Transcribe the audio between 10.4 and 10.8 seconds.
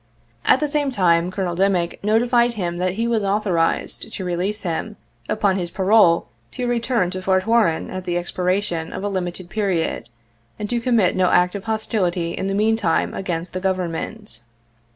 and to